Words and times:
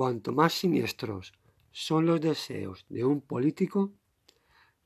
cuanto 0.00 0.32
más 0.32 0.54
siniestros 0.54 1.34
son 1.72 2.06
los 2.06 2.22
deseos 2.22 2.86
de 2.88 3.04
un 3.04 3.20
político, 3.20 3.92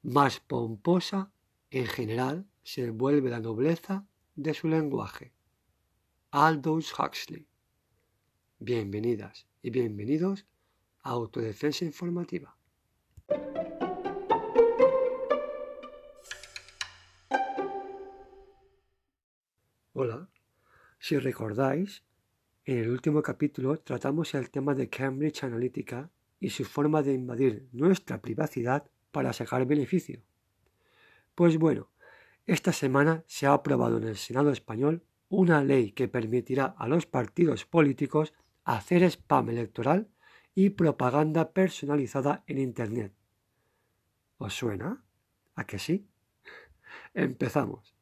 más 0.03 0.41
pomposa 0.41 1.31
en 1.71 1.87
general 1.87 2.49
se 2.65 2.91
vuelve 2.91 3.31
la 3.31 3.39
nobleza 3.39 4.09
de 4.35 4.53
su 4.55 4.67
lenguaje. 4.67 5.33
Aldous 6.33 6.93
Huxley. 6.99 7.47
Bienvenidas 8.59 9.47
y 9.63 9.71
bienvenidos 9.71 10.47
a 11.03 11.11
Autodefensa 11.11 11.85
Informativa. 11.85 12.57
Hola, 19.93 20.29
si 20.99 21.17
recordáis, 21.21 22.03
en 22.65 22.79
el 22.79 22.91
último 22.91 23.23
capítulo 23.23 23.79
tratamos 23.79 24.35
el 24.35 24.51
tema 24.51 24.75
de 24.75 24.89
Cambridge 24.89 25.45
Analytica 25.45 26.11
y 26.41 26.51
su 26.51 26.65
forma 26.65 27.03
de 27.03 27.13
invadir 27.13 27.69
nuestra 27.73 28.21
privacidad 28.21 28.85
para 29.13 29.33
sacar 29.33 29.67
beneficio. 29.67 30.23
Pues 31.35 31.59
bueno, 31.59 31.91
esta 32.47 32.73
semana 32.73 33.23
se 33.27 33.47
ha 33.47 33.53
aprobado 33.53 33.99
en 33.99 34.05
el 34.05 34.17
Senado 34.17 34.51
español 34.51 35.03
una 35.29 35.63
ley 35.63 35.93
que 35.93 36.09
permitirá 36.09 36.75
a 36.79 36.89
los 36.89 37.07
partidos 37.07 37.65
políticos 37.65 38.33
hacer 38.65 39.03
spam 39.03 39.51
electoral 39.51 40.09
y 40.55 40.71
propaganda 40.71 41.53
personalizada 41.53 42.45
en 42.47 42.59
Internet. 42.59 43.13
¿Os 44.39 44.55
suena? 44.55 45.05
¿A 45.55 45.67
que 45.67 45.79
sí? 45.79 46.07
Empezamos. 47.15 47.95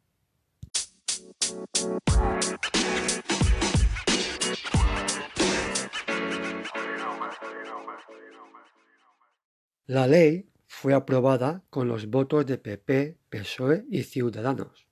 La 9.86 10.06
ley 10.06 10.48
fue 10.68 10.94
aprobada 10.94 11.64
con 11.68 11.88
los 11.88 12.06
votos 12.06 12.46
de 12.46 12.56
PP, 12.56 13.18
PSOE 13.28 13.84
y 13.90 14.04
Ciudadanos, 14.04 14.86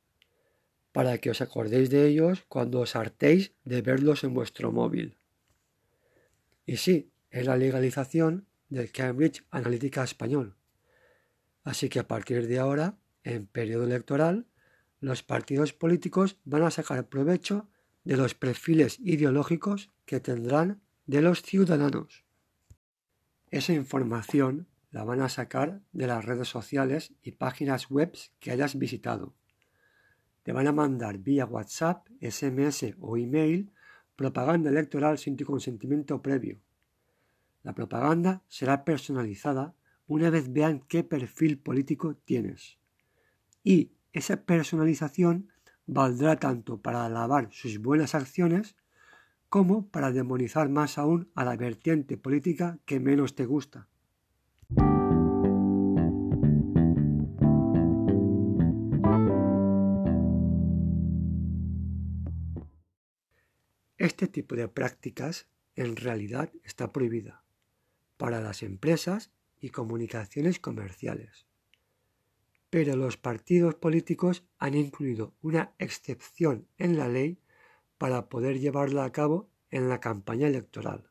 para 0.91 1.19
que 1.19 1.31
os 1.31 1.41
acordéis 1.41 1.91
de 1.91 2.09
ellos 2.09 2.45
cuando 2.49 2.81
os 2.81 2.97
hartéis 2.97 3.53
de 3.65 3.83
verlos 3.83 4.25
en 4.25 4.35
vuestro 4.35 4.73
móvil. 4.73 5.17
Y 6.67 6.79
sí, 6.79 7.13
es 7.31 7.47
la 7.47 7.57
legalización 7.57 8.49
del 8.69 8.91
Cambridge 8.91 9.45
Analytica 9.53 10.03
español. 10.03 10.57
Así 11.63 11.89
que 11.89 12.01
a 12.01 12.09
partir 12.09 12.49
de 12.49 12.59
ahora, 12.59 12.99
en 13.23 13.47
periodo 13.47 13.85
electoral, 13.85 14.47
los 14.99 15.23
partidos 15.23 15.73
políticos 15.73 16.37
van 16.45 16.65
a 16.65 16.73
sacar 16.73 17.09
provecho 17.09 17.69
de 18.03 18.17
los 18.17 18.35
perfiles 18.35 18.99
ideológicos 18.99 19.93
que 20.05 20.19
tendrán 20.19 20.81
de 21.07 21.23
los 21.23 21.43
ciudadanos. 21.43 22.25
Esa 23.53 23.73
información 23.73 24.67
la 24.91 25.05
van 25.05 25.21
a 25.21 25.29
sacar 25.29 25.83
de 25.93 26.07
las 26.07 26.25
redes 26.25 26.49
sociales 26.49 27.13
y 27.23 27.33
páginas 27.33 27.91
web 27.91 28.13
que 28.41 28.51
hayas 28.51 28.79
visitado. 28.79 29.35
Te 30.43 30.53
van 30.53 30.67
a 30.67 30.73
mandar 30.73 31.19
vía 31.19 31.45
WhatsApp, 31.45 32.09
SMS 32.21 32.95
o 33.01 33.17
email 33.17 33.71
propaganda 34.17 34.71
electoral 34.71 35.19
sin 35.19 35.37
tu 35.37 35.45
consentimiento 35.45 36.21
previo. 36.21 36.61
La 37.63 37.75
propaganda 37.75 38.43
será 38.49 38.85
personalizada 38.85 39.75
una 40.07 40.29
vez 40.29 40.53
vean 40.53 40.81
qué 40.89 41.05
perfil 41.05 41.59
político 41.59 42.17
tienes. 42.17 42.79
Y 43.63 43.93
esa 44.13 44.45
personalización 44.45 45.53
valdrá 45.87 46.37
tanto 46.37 46.81
para 46.81 47.05
alabar 47.05 47.49
sus 47.53 47.79
buenas 47.79 48.15
acciones 48.15 48.77
como 49.49 49.89
para 49.89 50.11
demonizar 50.11 50.69
más 50.69 50.99
aún 50.99 51.31
a 51.35 51.45
la 51.45 51.57
vertiente 51.57 52.17
política 52.17 52.79
que 52.87 52.99
menos 53.01 53.35
te 53.35 53.47
gusta. 53.47 53.89
Este 64.21 64.43
tipo 64.43 64.55
de 64.55 64.69
prácticas 64.69 65.49
en 65.77 65.97
realidad 65.97 66.53
está 66.63 66.93
prohibida 66.93 67.43
para 68.19 68.43
las 68.43 68.63
empresas 68.63 69.33
y 69.59 69.71
comunicaciones 69.71 70.59
comerciales 70.59 71.47
pero 72.69 72.97
los 72.97 73.17
partidos 73.17 73.77
políticos 73.77 74.45
han 74.59 74.75
incluido 74.75 75.33
una 75.41 75.73
excepción 75.79 76.69
en 76.77 76.99
la 76.99 77.09
ley 77.09 77.41
para 77.97 78.29
poder 78.29 78.61
llevarla 78.61 79.05
a 79.05 79.13
cabo 79.13 79.49
en 79.71 79.89
la 79.89 80.01
campaña 80.01 80.49
electoral. 80.49 81.11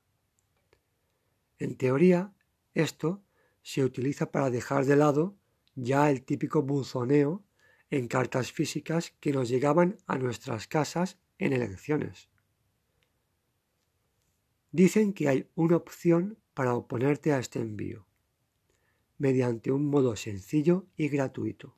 En 1.58 1.78
teoría, 1.78 2.32
esto 2.76 3.24
se 3.64 3.84
utiliza 3.84 4.32
para 4.32 4.52
dejar 4.52 4.86
de 4.86 4.96
lado 4.96 5.36
ya 5.74 6.12
el 6.12 6.24
típico 6.24 6.62
buzoneo 6.62 7.44
en 7.90 8.08
cartas 8.08 8.52
físicas 8.52 9.16
que 9.20 9.34
nos 9.34 9.50
llegaban 9.50 9.98
a 10.06 10.20
nuestras 10.20 10.68
casas 10.68 11.18
en 11.40 11.54
elecciones. 11.54 12.29
Dicen 14.72 15.14
que 15.14 15.28
hay 15.28 15.50
una 15.56 15.78
opción 15.78 16.38
para 16.54 16.76
oponerte 16.76 17.34
a 17.34 17.40
este 17.40 17.60
envío 17.60 18.10
mediante 19.20 19.72
un 19.72 19.86
modo 19.86 20.16
sencillo 20.16 20.88
y 20.96 21.10
gratuito. 21.10 21.76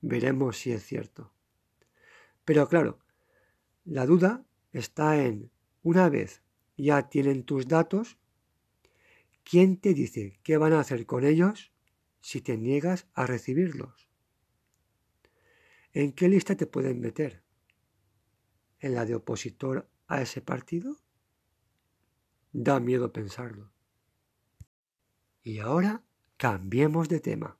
Veremos 0.00 0.56
si 0.56 0.72
es 0.72 0.82
cierto. 0.82 1.30
Pero 2.44 2.68
claro, 2.68 2.98
la 3.84 4.06
duda 4.06 4.44
está 4.72 5.22
en, 5.22 5.50
una 5.82 6.08
vez 6.08 6.42
ya 6.76 7.08
tienen 7.08 7.44
tus 7.44 7.68
datos, 7.68 8.18
¿quién 9.44 9.76
te 9.76 9.92
dice 9.92 10.40
qué 10.42 10.56
van 10.56 10.72
a 10.72 10.80
hacer 10.80 11.04
con 11.04 11.24
ellos 11.24 11.72
si 12.20 12.40
te 12.40 12.56
niegas 12.56 13.06
a 13.12 13.26
recibirlos? 13.26 14.08
¿En 15.92 16.12
qué 16.12 16.28
lista 16.28 16.56
te 16.56 16.66
pueden 16.66 17.00
meter? 17.00 17.42
¿En 18.80 18.94
la 18.94 19.04
de 19.04 19.16
opositor 19.16 19.90
a 20.06 20.22
ese 20.22 20.40
partido? 20.40 20.96
Da 22.52 22.80
miedo 22.80 23.12
pensarlo. 23.12 23.70
Y 25.42 25.60
ahora 25.60 26.02
Cambiemos 26.38 27.08
de 27.08 27.18
tema. 27.18 27.58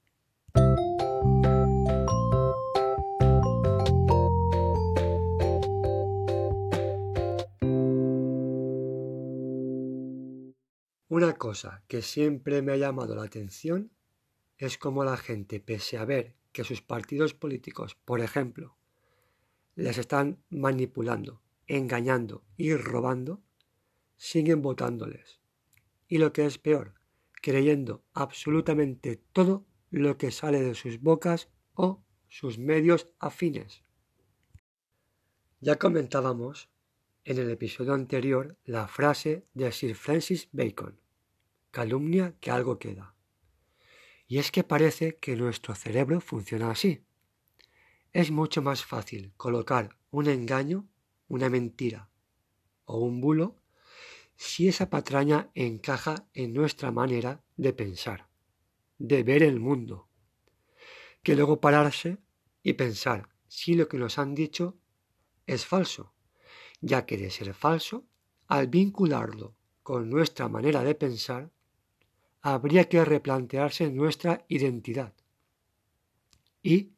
Una 11.08 11.34
cosa 11.36 11.82
que 11.88 12.02
siempre 12.02 12.62
me 12.62 12.70
ha 12.70 12.76
llamado 12.76 13.16
la 13.16 13.24
atención 13.24 13.90
es 14.58 14.78
cómo 14.78 15.02
la 15.02 15.16
gente, 15.16 15.58
pese 15.58 15.98
a 15.98 16.04
ver 16.04 16.36
que 16.52 16.62
sus 16.62 16.80
partidos 16.80 17.34
políticos, 17.34 17.96
por 18.04 18.20
ejemplo, 18.20 18.76
les 19.74 19.98
están 19.98 20.38
manipulando, 20.50 21.42
engañando 21.66 22.44
y 22.56 22.76
robando, 22.76 23.42
siguen 24.18 24.60
votándoles. 24.60 25.40
Y 26.06 26.18
lo 26.18 26.32
que 26.34 26.44
es 26.44 26.58
peor, 26.58 26.94
creyendo 27.40 28.04
absolutamente 28.12 29.16
todo 29.32 29.64
lo 29.90 30.18
que 30.18 30.30
sale 30.30 30.60
de 30.60 30.74
sus 30.74 31.00
bocas 31.00 31.48
o 31.74 32.02
sus 32.28 32.58
medios 32.58 33.08
afines. 33.18 33.82
Ya 35.60 35.76
comentábamos 35.76 36.68
en 37.24 37.38
el 37.38 37.50
episodio 37.50 37.94
anterior 37.94 38.58
la 38.64 38.86
frase 38.86 39.46
de 39.54 39.72
Sir 39.72 39.94
Francis 39.94 40.48
Bacon, 40.52 41.00
calumnia 41.70 42.34
que 42.40 42.50
algo 42.50 42.78
queda. 42.78 43.14
Y 44.26 44.38
es 44.38 44.50
que 44.50 44.62
parece 44.62 45.16
que 45.16 45.36
nuestro 45.36 45.74
cerebro 45.74 46.20
funciona 46.20 46.70
así. 46.70 47.02
Es 48.12 48.30
mucho 48.30 48.62
más 48.62 48.84
fácil 48.84 49.32
colocar 49.36 49.96
un 50.10 50.26
engaño, 50.26 50.86
una 51.28 51.48
mentira 51.48 52.10
o 52.84 52.98
un 52.98 53.20
bulo 53.20 53.56
si 54.38 54.68
esa 54.68 54.88
patraña 54.88 55.50
encaja 55.54 56.28
en 56.32 56.54
nuestra 56.54 56.92
manera 56.92 57.42
de 57.56 57.72
pensar, 57.72 58.28
de 58.96 59.24
ver 59.24 59.42
el 59.42 59.58
mundo, 59.58 60.08
que 61.24 61.34
luego 61.34 61.60
pararse 61.60 62.18
y 62.62 62.74
pensar 62.74 63.28
si 63.48 63.74
lo 63.74 63.88
que 63.88 63.98
nos 63.98 64.16
han 64.16 64.36
dicho 64.36 64.78
es 65.44 65.66
falso, 65.66 66.14
ya 66.80 67.04
que 67.04 67.16
de 67.16 67.32
ser 67.32 67.52
falso, 67.52 68.06
al 68.46 68.68
vincularlo 68.68 69.56
con 69.82 70.08
nuestra 70.08 70.48
manera 70.48 70.84
de 70.84 70.94
pensar, 70.94 71.50
habría 72.40 72.88
que 72.88 73.04
replantearse 73.04 73.90
nuestra 73.90 74.44
identidad 74.46 75.14
y 76.62 76.92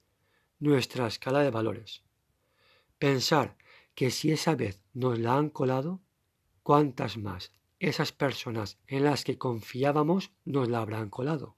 nuestra 0.58 1.06
escala 1.06 1.40
de 1.40 1.50
valores. 1.50 2.02
Pensar 2.98 3.56
que 3.94 4.10
si 4.10 4.30
esa 4.30 4.54
vez 4.56 4.84
nos 4.92 5.18
la 5.18 5.38
han 5.38 5.48
colado, 5.48 6.02
¿Cuántas 6.62 7.16
más 7.16 7.52
esas 7.78 8.12
personas 8.12 8.78
en 8.86 9.04
las 9.04 9.24
que 9.24 9.38
confiábamos 9.38 10.30
nos 10.44 10.68
la 10.68 10.80
habrán 10.80 11.08
colado? 11.08 11.56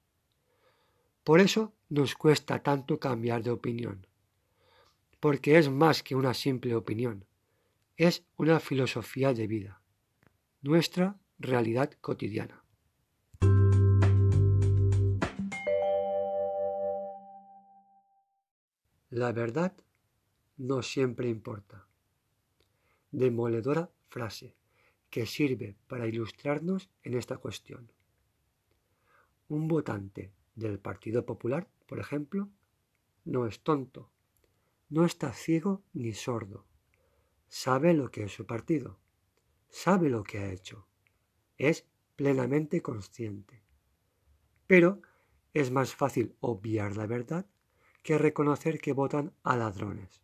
Por 1.24 1.40
eso 1.40 1.72
nos 1.88 2.14
cuesta 2.14 2.62
tanto 2.62 3.00
cambiar 3.00 3.42
de 3.42 3.50
opinión, 3.50 4.06
porque 5.18 5.58
es 5.58 5.68
más 5.70 6.04
que 6.04 6.14
una 6.14 6.34
simple 6.34 6.76
opinión, 6.76 7.24
es 7.96 8.24
una 8.36 8.60
filosofía 8.60 9.34
de 9.34 9.46
vida, 9.48 9.82
nuestra 10.62 11.18
realidad 11.38 11.90
cotidiana. 12.00 12.64
La 19.10 19.32
verdad 19.32 19.74
no 20.56 20.82
siempre 20.82 21.28
importa. 21.28 21.86
Demoledora 23.10 23.90
frase 24.08 24.61
que 25.12 25.26
sirve 25.26 25.76
para 25.88 26.06
ilustrarnos 26.06 26.88
en 27.02 27.12
esta 27.12 27.36
cuestión. 27.36 27.92
Un 29.46 29.68
votante 29.68 30.32
del 30.54 30.78
Partido 30.78 31.26
Popular, 31.26 31.68
por 31.86 31.98
ejemplo, 31.98 32.48
no 33.26 33.46
es 33.46 33.60
tonto, 33.60 34.10
no 34.88 35.04
está 35.04 35.34
ciego 35.34 35.82
ni 35.92 36.14
sordo, 36.14 36.64
sabe 37.48 37.92
lo 37.92 38.10
que 38.10 38.24
es 38.24 38.32
su 38.32 38.46
partido, 38.46 38.98
sabe 39.68 40.08
lo 40.08 40.24
que 40.24 40.38
ha 40.38 40.50
hecho, 40.50 40.88
es 41.58 41.86
plenamente 42.16 42.80
consciente. 42.80 43.62
Pero 44.66 45.02
es 45.52 45.70
más 45.70 45.94
fácil 45.94 46.36
obviar 46.40 46.96
la 46.96 47.06
verdad 47.06 47.44
que 48.02 48.16
reconocer 48.16 48.80
que 48.80 48.94
votan 48.94 49.34
a 49.42 49.58
ladrones 49.58 50.22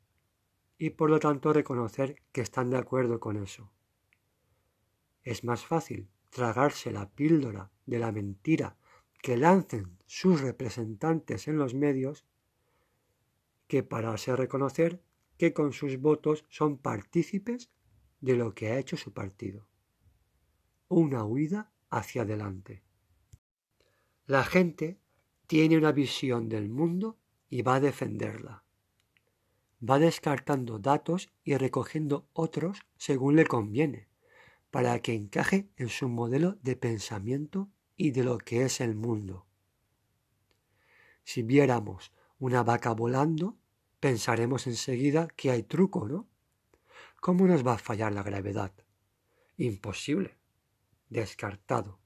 y 0.79 0.91
por 0.91 1.11
lo 1.11 1.21
tanto 1.21 1.53
reconocer 1.53 2.23
que 2.33 2.41
están 2.41 2.71
de 2.71 2.79
acuerdo 2.79 3.21
con 3.21 3.37
eso. 3.37 3.71
Es 5.29 5.45
más 5.45 5.67
fácil 5.67 6.09
tragarse 6.31 6.91
la 6.91 7.11
píldora 7.11 7.71
de 7.85 7.99
la 7.99 8.13
mentira 8.13 8.79
que 9.21 9.37
lancen 9.37 9.99
sus 10.07 10.41
representantes 10.41 11.49
en 11.49 11.59
los 11.59 11.75
medios 11.75 12.25
que 13.67 13.83
pararse 13.83 14.31
a 14.31 14.37
reconocer 14.37 15.03
que 15.37 15.53
con 15.53 15.75
sus 15.75 16.01
votos 16.01 16.47
son 16.49 16.79
partícipes 16.79 17.71
de 18.23 18.37
lo 18.37 18.55
que 18.55 18.69
ha 18.69 18.79
hecho 18.79 18.97
su 18.97 19.13
partido. 19.13 19.67
Una 20.89 21.25
huida 21.25 21.75
hacia 21.91 22.23
adelante. 22.23 22.83
La 24.25 24.45
gente 24.45 24.99
tiene 25.47 25.77
una 25.77 25.93
visión 25.93 26.49
del 26.49 26.71
mundo 26.71 27.19
y 27.51 27.61
va 27.61 27.75
a 27.75 27.81
defenderla. 27.81 28.65
Va 29.87 29.99
descartando 29.99 30.79
datos 30.79 31.29
y 31.45 31.55
recogiendo 31.59 32.27
otros 32.33 32.81
según 32.97 33.37
le 33.37 33.45
conviene, 33.45 34.08
para 34.71 35.01
que 35.01 35.15
encaje 35.15 35.69
en 35.77 35.89
su 35.89 36.09
modelo 36.09 36.59
de 36.63 36.77
pensamiento 36.77 37.69
y 37.97 38.11
de 38.13 38.25
lo 38.25 38.39
que 38.39 38.65
es 38.65 38.81
el 38.81 38.95
mundo. 38.95 39.47
Si 41.25 41.43
viéramos 41.43 42.13
una 42.39 42.63
vaca 42.63 42.93
volando, 42.93 43.57
pensaremos 44.01 44.67
enseguida 44.67 45.29
que 45.29 45.51
hay 45.51 45.63
truco, 45.63 46.07
¿no? 46.09 46.29
¿Cómo 47.21 47.47
nos 47.47 47.67
va 47.67 47.75
a 47.75 47.79
fallar 47.79 48.13
la 48.13 48.23
gravedad? 48.23 48.73
Imposible. 49.57 50.39
Descartado. 51.09 51.99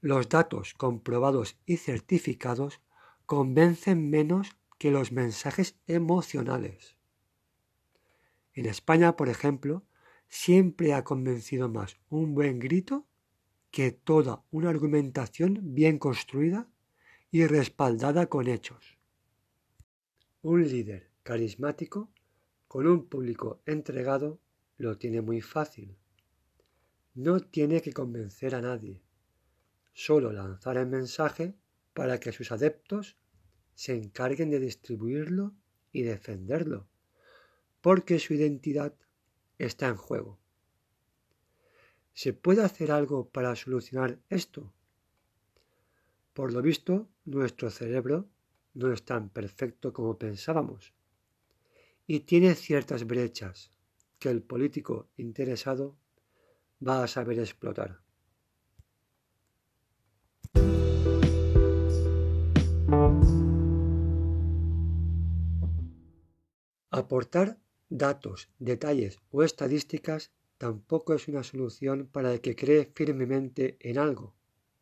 Los 0.00 0.28
datos 0.28 0.74
comprobados 0.74 1.58
y 1.66 1.76
certificados 1.76 2.80
convencen 3.26 4.08
menos 4.08 4.56
que 4.78 4.90
los 4.90 5.12
mensajes 5.12 5.76
emocionales. 5.86 6.96
En 8.54 8.66
España, 8.66 9.16
por 9.16 9.28
ejemplo, 9.28 9.84
siempre 10.28 10.94
ha 10.94 11.04
convencido 11.04 11.68
más 11.68 11.96
un 12.08 12.34
buen 12.34 12.58
grito 12.58 13.06
que 13.70 13.92
toda 13.92 14.42
una 14.50 14.70
argumentación 14.70 15.74
bien 15.74 15.98
construida 15.98 16.68
y 17.30 17.46
respaldada 17.46 18.26
con 18.26 18.48
hechos. 18.48 18.96
Un 20.42 20.66
líder 20.66 21.10
carismático 21.22 22.10
con 22.68 22.86
un 22.86 23.06
público 23.06 23.60
entregado 23.66 24.40
lo 24.78 24.98
tiene 24.98 25.20
muy 25.20 25.40
fácil. 25.40 25.96
No 27.14 27.40
tiene 27.40 27.80
que 27.80 27.92
convencer 27.92 28.54
a 28.54 28.60
nadie, 28.60 29.02
solo 29.92 30.32
lanzar 30.32 30.76
el 30.76 30.86
mensaje 30.86 31.54
para 31.94 32.20
que 32.20 32.32
sus 32.32 32.52
adeptos 32.52 33.16
se 33.74 33.94
encarguen 33.94 34.50
de 34.50 34.60
distribuirlo 34.60 35.54
y 35.92 36.02
defenderlo, 36.02 36.86
porque 37.80 38.18
su 38.18 38.34
identidad 38.34 38.94
está 39.58 39.88
en 39.88 39.96
juego. 39.96 40.38
¿Se 42.12 42.32
puede 42.32 42.62
hacer 42.62 42.90
algo 42.90 43.28
para 43.28 43.54
solucionar 43.56 44.18
esto? 44.30 44.72
Por 46.32 46.52
lo 46.52 46.62
visto, 46.62 47.08
nuestro 47.24 47.70
cerebro 47.70 48.28
no 48.74 48.92
es 48.92 49.04
tan 49.04 49.30
perfecto 49.30 49.92
como 49.92 50.18
pensábamos 50.18 50.92
y 52.06 52.20
tiene 52.20 52.54
ciertas 52.54 53.06
brechas 53.06 53.70
que 54.18 54.30
el 54.30 54.42
político 54.42 55.08
interesado 55.16 55.96
va 56.86 57.02
a 57.02 57.08
saber 57.08 57.38
explotar. 57.38 58.00
Aportar 66.90 67.58
datos, 67.88 68.50
detalles 68.58 69.18
o 69.30 69.42
estadísticas 69.42 70.32
tampoco 70.58 71.14
es 71.14 71.28
una 71.28 71.44
solución 71.44 72.08
para 72.10 72.32
el 72.32 72.40
que 72.40 72.56
cree 72.56 72.90
firmemente 72.94 73.76
en 73.80 73.98
algo. 73.98 74.34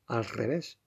Al 0.07 0.25
revés, 0.25 0.79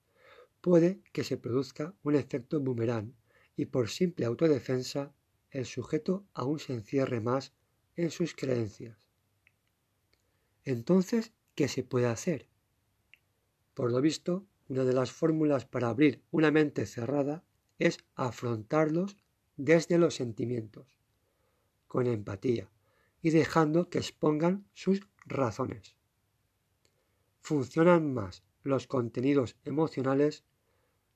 puede 0.61 1.01
que 1.11 1.23
se 1.23 1.37
produzca 1.37 1.93
un 2.03 2.15
efecto 2.15 2.59
boomerang 2.59 3.13
y 3.55 3.65
por 3.65 3.89
simple 3.89 4.25
autodefensa 4.25 5.13
el 5.51 5.65
sujeto 5.65 6.25
aún 6.33 6.59
se 6.59 6.73
encierre 6.73 7.21
más 7.21 7.53
en 7.95 8.11
sus 8.11 8.35
creencias. 8.35 9.07
Entonces, 10.63 11.33
¿qué 11.55 11.67
se 11.67 11.83
puede 11.83 12.07
hacer? 12.07 12.47
Por 13.73 13.91
lo 13.91 14.01
visto, 14.01 14.45
una 14.69 14.83
de 14.83 14.93
las 14.93 15.11
fórmulas 15.11 15.65
para 15.65 15.89
abrir 15.89 16.21
una 16.31 16.51
mente 16.51 16.85
cerrada 16.85 17.43
es 17.79 17.99
afrontarlos 18.15 19.17
desde 19.55 19.97
los 19.97 20.15
sentimientos 20.15 20.96
con 21.87 22.07
empatía 22.07 22.69
y 23.21 23.31
dejando 23.31 23.89
que 23.89 23.97
expongan 23.97 24.65
sus 24.73 25.01
razones. 25.25 25.95
Funcionan 27.41 28.13
más 28.13 28.43
los 28.63 28.87
contenidos 28.87 29.55
emocionales, 29.63 30.43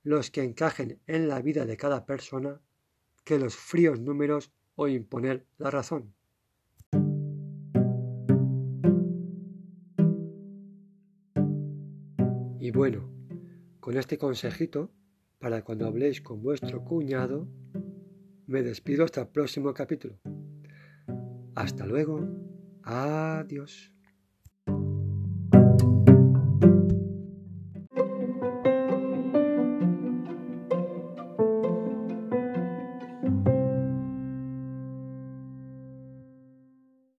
los 0.03 0.31
que 0.31 0.43
encajen 0.43 0.99
en 1.07 1.27
la 1.27 1.41
vida 1.41 1.65
de 1.65 1.77
cada 1.77 2.05
persona, 2.05 2.61
que 3.23 3.37
los 3.37 3.55
fríos 3.55 3.99
números 3.99 4.51
o 4.75 4.87
imponer 4.87 5.45
la 5.57 5.69
razón. 5.69 6.13
Y 12.59 12.71
bueno, 12.71 13.09
con 13.79 13.97
este 13.97 14.17
consejito, 14.17 14.91
para 15.39 15.63
cuando 15.63 15.87
habléis 15.87 16.21
con 16.21 16.41
vuestro 16.41 16.83
cuñado, 16.85 17.47
me 18.47 18.61
despido 18.61 19.03
hasta 19.03 19.21
el 19.21 19.27
próximo 19.27 19.73
capítulo. 19.73 20.19
Hasta 21.55 21.85
luego. 21.85 22.27
Adiós. 22.83 23.91